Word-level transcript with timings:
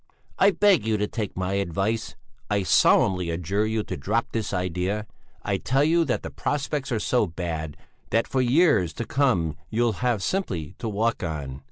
"I 0.39 0.49
beg 0.49 0.83
you 0.83 0.97
to 0.97 1.05
take 1.05 1.37
my 1.37 1.53
advice! 1.61 2.15
I 2.49 2.63
solemnly 2.63 3.29
adjure 3.29 3.67
you 3.67 3.83
to 3.83 3.95
drop 3.95 4.31
this 4.31 4.51
idea. 4.51 5.05
I 5.43 5.57
tell 5.57 5.83
you 5.83 6.05
that 6.05 6.23
the 6.23 6.31
prospects 6.31 6.91
are 6.91 6.99
so 6.99 7.27
bad, 7.27 7.77
that 8.09 8.27
for 8.27 8.41
years 8.41 8.93
to 8.93 9.05
come 9.05 9.55
you'll 9.69 9.93
have 10.01 10.23
simply 10.23 10.73
to 10.79 10.89
walk 10.89 11.21
on. 11.21 11.59